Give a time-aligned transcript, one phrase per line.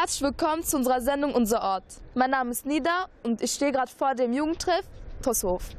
[0.00, 1.82] Herzlich willkommen zu unserer Sendung Unser Ort.
[2.14, 4.84] Mein Name ist Nida und ich stehe gerade vor dem Jugendtreff
[5.24, 5.70] Tosshof.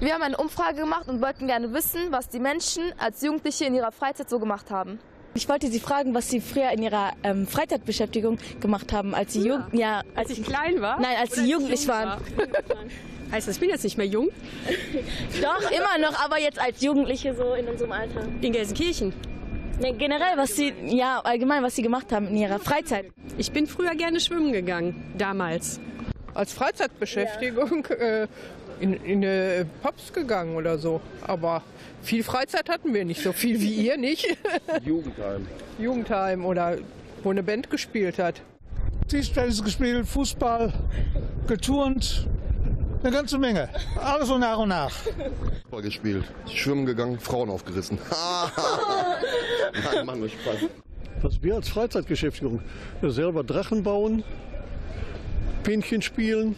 [0.00, 3.74] Wir haben eine Umfrage gemacht und wollten gerne wissen, was die Menschen als Jugendliche in
[3.74, 4.98] ihrer Freizeit so gemacht haben.
[5.34, 9.46] Ich wollte Sie fragen, was Sie früher in Ihrer ähm, Freizeitbeschäftigung gemacht haben, als Sie
[9.46, 10.98] jung, ja, als ich klein war.
[10.98, 12.08] Nein, als Sie jugendlich waren.
[12.08, 12.46] War.
[13.32, 14.30] heißt das, ich bin jetzt nicht mehr jung?
[15.42, 18.22] Doch immer noch, aber jetzt als Jugendliche so in unserem Alter.
[18.40, 19.12] In Gelsenkirchen.
[19.80, 23.06] Ja, generell, was Sie, ja, allgemein, was Sie gemacht haben in Ihrer Freizeit.
[23.38, 25.80] Ich bin früher gerne schwimmen gegangen, damals.
[26.34, 27.96] Als Freizeitbeschäftigung ja.
[27.96, 28.28] äh,
[28.80, 31.00] in, in äh, Pops gegangen oder so.
[31.26, 31.62] Aber
[32.02, 34.26] viel Freizeit hatten wir nicht, so viel wie ihr nicht.
[34.84, 35.46] Jugendheim.
[35.78, 36.78] Jugendheim oder
[37.22, 38.42] wo eine Band gespielt hat.
[39.08, 40.72] Tischtennis gespielt, Fußball,
[41.46, 42.28] geturnt,
[43.02, 43.68] eine ganze Menge.
[44.00, 44.92] Alles so nach und nach.
[44.92, 47.98] Fußball gespielt, schwimmen gegangen, Frauen aufgerissen.
[49.72, 50.56] Nein, Mann, nur Spaß.
[51.22, 52.60] Was wir als Freizeitbeschäftigung
[53.02, 54.24] selber Drachen bauen,
[55.62, 56.56] Pinchen spielen,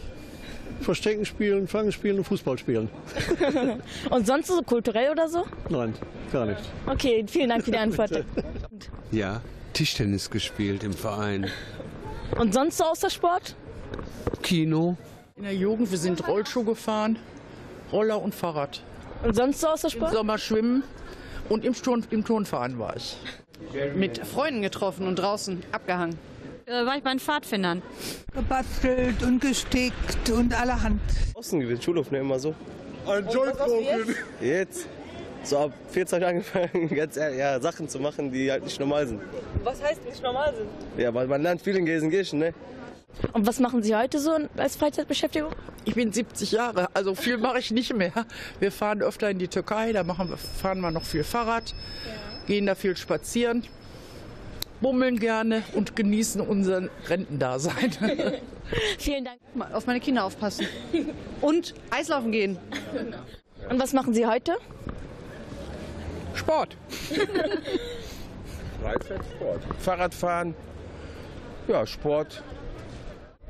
[0.81, 2.89] Verstecken spielen, Fangen spielen und Fußball spielen.
[4.09, 5.45] und sonst so kulturell oder so?
[5.69, 5.93] Nein,
[6.31, 6.61] gar nicht.
[6.87, 8.11] Okay, vielen Dank für die Antwort.
[9.11, 9.41] ja,
[9.73, 11.49] Tischtennis gespielt im Verein.
[12.37, 13.55] Und sonst so außer Sport?
[14.41, 14.97] Kino.
[15.37, 17.19] In der Jugend, wir sind Rollschuh gefahren,
[17.91, 18.81] Roller und Fahrrad.
[19.23, 20.11] Und sonst so außer Sport?
[20.11, 20.83] Im Sommer schwimmen
[21.49, 23.17] und im, Turn, im Turnverein war ich.
[23.95, 26.17] Mit Freunden getroffen und draußen abgehangen
[26.65, 27.81] äh, war ich bei den Pfadfindern.
[28.33, 31.01] Gebastelt und gestickt und allerhand.
[31.33, 32.55] Außen gewesen, Schulhof ne, immer so.
[33.07, 34.17] Ein Joint jetzt?
[34.41, 34.87] jetzt?
[35.43, 39.21] So ab 14 angefangen, ganz ja, Sachen zu machen, die halt nicht normal sind.
[39.63, 40.69] Was heißt nicht normal sind?
[40.97, 42.53] Ja, weil man lernt viel in Gelsenkirchen, ne?
[43.33, 45.51] Und was machen Sie heute so als Freizeitbeschäftigung?
[45.85, 48.11] Ich bin 70 Jahre, also viel mache ich nicht mehr.
[48.59, 52.45] Wir fahren öfter in die Türkei, da machen, fahren wir noch viel Fahrrad, ja.
[52.47, 53.63] gehen da viel spazieren
[54.81, 57.91] bummeln gerne und genießen unseren Rentendasein.
[58.99, 59.39] Vielen Dank.
[59.73, 60.67] Auf meine Kinder aufpassen.
[61.41, 62.57] Und Eislaufen gehen.
[63.69, 64.57] Und was machen Sie heute?
[66.33, 66.77] Sport.
[68.81, 69.61] Freizeitsport.
[69.79, 70.53] Fahrradfahren.
[71.67, 72.43] Ja, Sport.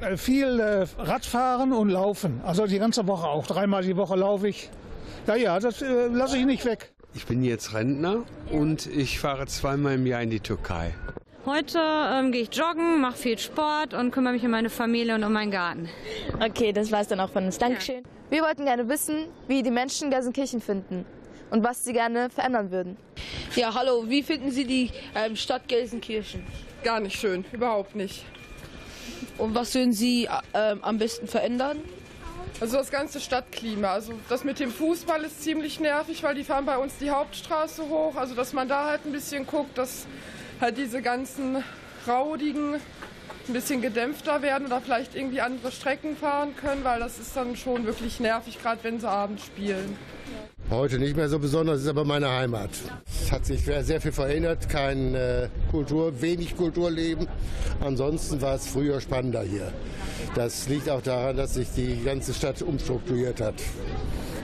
[0.02, 2.42] Äh, viel äh, Radfahren und Laufen.
[2.44, 3.48] Also die ganze Woche auch.
[3.48, 4.70] Dreimal die Woche laufe ich.
[5.28, 6.92] Ja, ja, das äh, lasse ich nicht weg.
[7.14, 10.94] Ich bin jetzt Rentner und ich fahre zweimal im Jahr in die Türkei.
[11.46, 15.24] Heute ähm, gehe ich joggen, mache viel Sport und kümmere mich um meine Familie und
[15.24, 15.88] um meinen Garten.
[16.44, 17.58] Okay, das war es dann auch von uns.
[17.58, 18.04] Dankeschön.
[18.30, 21.06] Wir wollten gerne wissen, wie die Menschen Gelsenkirchen finden
[21.52, 22.98] und was sie gerne verändern würden.
[23.56, 26.44] Ja, hallo, wie finden Sie die ähm, Stadt Gelsenkirchen?
[26.84, 28.26] Gar nicht schön, überhaupt nicht.
[29.38, 31.80] Und was würden Sie äh, am besten verändern?
[32.62, 33.90] Also das ganze Stadtklima.
[33.90, 37.84] Also das mit dem Fußball ist ziemlich nervig, weil die fahren bei uns die Hauptstraße
[37.90, 38.16] hoch.
[38.16, 40.08] Also dass man da halt ein bisschen guckt, dass
[40.62, 41.64] halt diese ganzen
[42.08, 47.36] Raudigen ein bisschen gedämpfter werden oder vielleicht irgendwie andere Strecken fahren können, weil das ist
[47.36, 49.98] dann schon wirklich nervig, gerade wenn sie abends spielen.
[50.72, 52.72] Heute nicht mehr so besonders, ist aber meine Heimat.
[53.08, 57.28] Es hat sich sehr viel verändert, kein äh, Kultur, wenig Kulturleben.
[57.82, 59.72] Ansonsten war es früher spannender hier.
[60.34, 63.56] Das liegt auch daran, dass sich die ganze Stadt umstrukturiert hat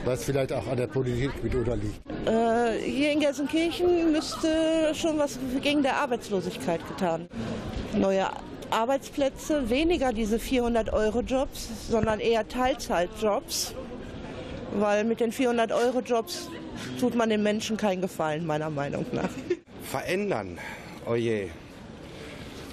[0.06, 2.02] was vielleicht auch an der Politik mit unterliegt.
[2.26, 7.28] Äh, hier in Gelsenkirchen müsste schon was gegen der Arbeitslosigkeit getan.
[7.96, 8.28] Neue
[8.72, 13.76] Arbeitsplätze, weniger diese 400-Euro-Jobs, sondern eher Teilzeitjobs,
[14.74, 16.50] weil mit den 400-Euro-Jobs
[17.00, 19.30] tut man den Menschen keinen Gefallen, meiner Meinung nach.
[19.84, 20.58] Verändern,
[21.06, 21.50] oh je.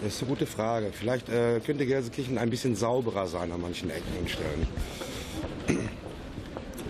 [0.03, 0.92] Das ist eine gute Frage.
[0.92, 4.66] Vielleicht äh, könnte Gelsenkirchen ein bisschen sauberer sein an manchen Ecken und Stellen.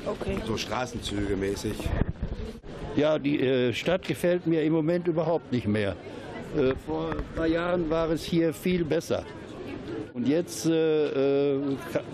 [0.05, 0.39] Okay.
[0.47, 1.77] So Straßenzüge mäßig.
[2.97, 5.97] Ja, die äh, Stadt gefällt mir im Moment überhaupt nicht mehr.
[6.57, 9.25] Äh, vor ein paar Jahren war es hier viel besser.
[10.15, 11.61] Und jetzt äh, äh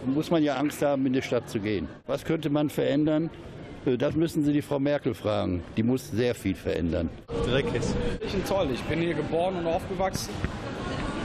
[0.06, 1.88] muss man ja Angst haben, in die Stadt zu gehen.
[2.06, 3.30] Was könnte man verändern?
[3.86, 5.62] Äh, das müssen Sie die Frau Merkel fragen.
[5.76, 7.08] Die muss sehr viel verändern.
[7.46, 7.82] Dreckig.
[8.20, 8.68] Ich bin toll.
[8.72, 10.30] Ich bin hier geboren und aufgewachsen.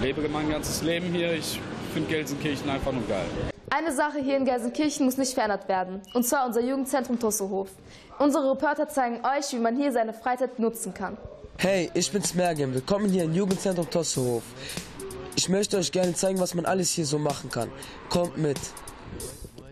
[0.02, 1.34] Lebe mein ganzes Leben hier.
[1.34, 1.60] Ich
[1.94, 3.26] finde Gelsenkirchen einfach nur geil.
[3.72, 7.70] Eine Sache hier in Gelsenkirchen muss nicht verändert werden, und zwar unser Jugendzentrum Tossohof.
[8.18, 11.18] Unsere Reporter zeigen euch, wie man hier seine Freizeit nutzen kann.
[11.58, 12.74] Hey, ich bin's Mergen.
[12.74, 14.44] Willkommen hier im Jugendzentrum Tossohof.
[15.50, 17.72] Ich möchte euch gerne zeigen, was man alles hier so machen kann.
[18.08, 18.60] Kommt mit.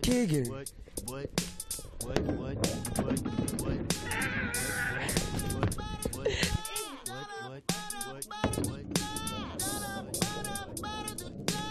[0.02, 0.50] Kegeln.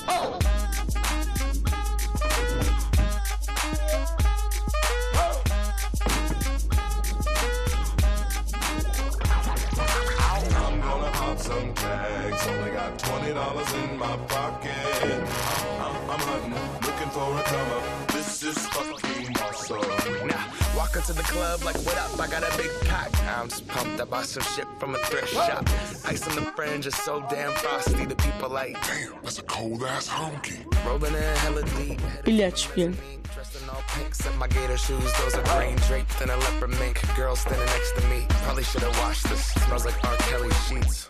[0.07, 0.46] Oh!
[20.97, 22.19] Walk into the club like, what up?
[22.19, 23.11] I got a big cock.
[23.38, 23.99] I'm just pumped.
[24.01, 25.67] I bought some shit from a thrift shop.
[26.05, 28.05] Ice on the fringe is so damn frosty.
[28.05, 30.57] The people like, damn, that's a cold ass honky.
[30.85, 32.01] Rolling in hella deep.
[32.23, 32.97] Billard spielen.
[33.33, 35.11] Dressed in all pink, set my gator shoes.
[35.19, 37.01] Those are green draped in a leopard mink.
[37.15, 38.25] Girl standing next to me.
[38.45, 39.45] Probably should have washed this.
[39.65, 40.15] Smells like R.
[40.17, 41.09] Kelly sheets.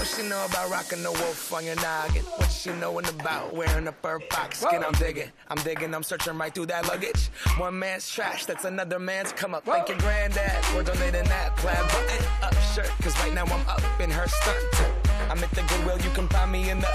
[0.00, 2.22] What she know about rocking the wolf on your noggin?
[2.22, 4.82] What she knowin' about wearing a fur fox skin?
[4.82, 7.28] I'm digging, I'm digging, I'm searching right through that luggage.
[7.58, 9.66] One man's trash, that's another man's come up.
[9.66, 12.88] Thank your granddad for donating that plaid button up shirt.
[13.02, 14.90] Cause right now I'm up in her stunt.
[15.28, 16.88] I'm at the Goodwill, you can find me in the.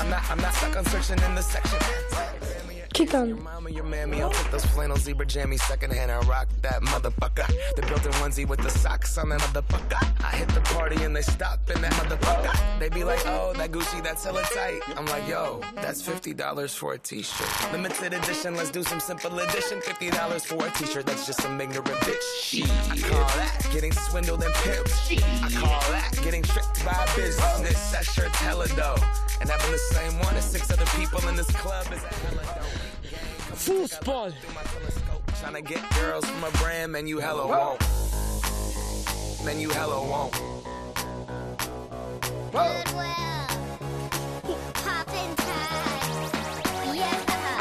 [0.00, 1.78] I'm not, I'm not stuck on searching in the section.
[2.94, 3.42] Kickern.
[3.42, 7.44] Mama, your mammy, I'll take those flannel zebra jammies secondhand and rock that motherfucker.
[7.74, 10.00] The built-in onesie with the socks on that motherfucker.
[10.24, 12.78] I hit the party and they stop in that motherfucker.
[12.78, 14.80] They be like, oh, that Gucci, that's hella tight.
[14.96, 17.72] I'm like, yo, that's $50 for a t-shirt.
[17.72, 19.80] Limited edition, let's do some simple edition.
[19.80, 22.22] $50 for a t-shirt, that's just some ignorant bitch.
[22.44, 22.70] Shit.
[22.92, 25.20] I call that getting swindled and pimped.
[25.42, 27.90] I call that getting tricked by business.
[27.90, 29.02] That shirt's hella dope.
[29.40, 32.42] And having the same one as six other people in this club is a hella
[32.54, 32.83] dope.
[33.54, 34.32] Fußball.
[35.40, 37.80] Trying to get girls from a brand, man, you hella won't.
[39.44, 40.34] Man, you hella won't.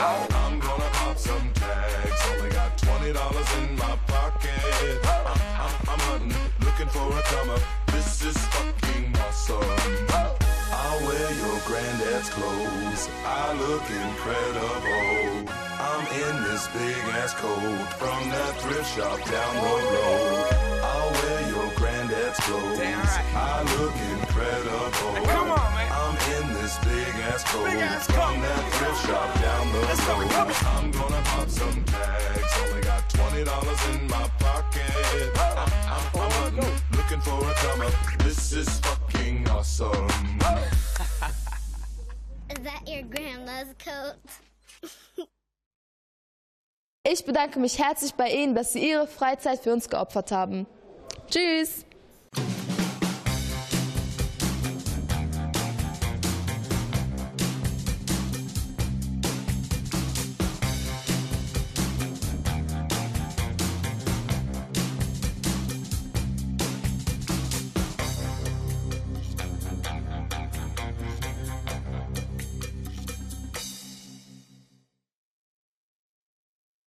[0.05, 2.21] I'm gonna pop some tags.
[2.31, 4.49] Only got twenty dollars in my pocket.
[5.03, 7.59] I'm, I'm, I'm hunting, looking for a come.
[7.87, 9.63] This is fucking awesome.
[10.71, 13.09] I'll wear your granddad's clothes.
[13.25, 15.32] I look incredible.
[15.93, 17.59] I'm in this big ass coat
[18.01, 20.47] from that thrift shop down the road.
[20.81, 22.79] I'll wear your granddad's clothes.
[22.81, 25.25] I look incredible.
[25.27, 25.91] Come on, man.
[25.93, 30.03] I'm in this big ass coat Big ass from that thrift shop down the Let's
[30.07, 30.31] go, road.
[30.31, 30.55] come on.
[30.65, 32.53] I'm gonna pop some tags.
[32.65, 34.89] Only got twenty dollars in my pocket.
[35.37, 37.93] I'm, I'm, I'm hunting, looking for a come up.
[38.23, 40.07] This is fucking awesome.
[42.49, 44.15] Is that your grandma's coat?
[47.05, 50.65] Ich bedanke mich herzlich bei Ihnen, dass Sie Ihre Freizeit für uns geopfert haben.
[51.29, 51.85] Tschüss!